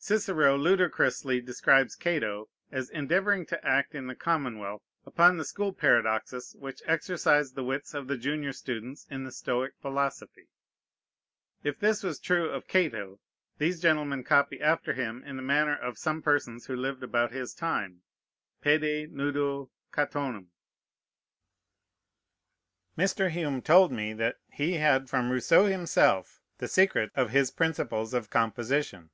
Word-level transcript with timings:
Cicero 0.00 0.56
ludicrously 0.56 1.40
describes 1.40 1.94
Cato 1.94 2.48
as 2.72 2.90
endeavoring 2.90 3.46
to 3.46 3.64
act 3.64 3.94
in 3.94 4.08
the 4.08 4.16
commonwealth 4.16 4.82
upon 5.06 5.36
the 5.36 5.44
school 5.44 5.72
paradoxes 5.72 6.56
which 6.58 6.82
exercised 6.84 7.54
the 7.54 7.62
wits 7.62 7.94
of 7.94 8.08
the 8.08 8.16
junior 8.16 8.52
students 8.52 9.06
in 9.08 9.22
the 9.22 9.30
Stoic 9.30 9.74
philosophy. 9.80 10.48
If 11.62 11.78
this 11.78 12.02
was 12.02 12.18
true 12.18 12.50
of 12.50 12.66
Cato, 12.66 13.20
these 13.58 13.80
gentlemen 13.80 14.24
copy 14.24 14.60
after 14.60 14.94
him 14.94 15.22
in 15.24 15.36
the 15.36 15.42
manner 15.44 15.76
of 15.76 15.96
some 15.96 16.22
persons 16.22 16.66
who 16.66 16.74
lived 16.74 17.04
about 17.04 17.30
his 17.30 17.54
time, 17.54 18.02
pede 18.60 19.12
nudo 19.12 19.70
Catonem. 19.92 20.48
Mr. 22.98 23.30
Hume 23.30 23.62
told 23.62 23.92
me 23.92 24.12
that 24.14 24.38
he 24.50 24.72
had 24.72 25.08
from 25.08 25.30
Rousseau 25.30 25.66
himself 25.66 26.40
the 26.58 26.66
secret 26.66 27.12
of 27.14 27.30
his 27.30 27.52
principles 27.52 28.12
of 28.12 28.28
composition. 28.28 29.10